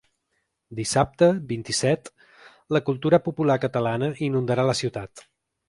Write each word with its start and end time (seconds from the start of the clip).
Dissabte, 0.79 1.27
vint-i-set, 1.51 2.09
la 2.77 2.83
cultura 2.89 3.21
popular 3.29 3.61
catalana 3.67 4.13
inundarà 4.33 4.69
la 4.73 4.79
ciutat. 4.85 5.27